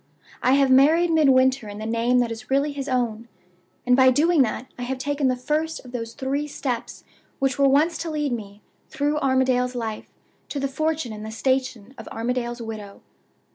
I 0.41 0.53
have 0.53 0.71
married 0.71 1.11
Midwinter 1.11 1.69
in 1.69 1.77
the 1.77 1.85
name 1.85 2.17
that 2.21 2.31
is 2.31 2.49
really 2.49 2.71
his 2.71 2.89
own. 2.89 3.27
And 3.85 3.95
by 3.95 4.09
doing 4.09 4.41
that 4.41 4.65
I 4.75 4.81
have 4.81 4.97
taken 4.97 5.27
the 5.27 5.35
first 5.35 5.85
of 5.85 5.91
those 5.91 6.15
three 6.15 6.47
steps 6.47 7.03
which 7.37 7.59
were 7.59 7.69
once 7.69 7.99
to 7.99 8.09
lead 8.09 8.31
me, 8.31 8.63
through 8.89 9.19
Armadale's 9.19 9.75
life, 9.75 10.11
to 10.49 10.59
the 10.59 10.67
fortune 10.67 11.13
and 11.13 11.23
the 11.23 11.29
station 11.29 11.93
of 11.99 12.07
Armadale's 12.11 12.63
widow. 12.63 13.03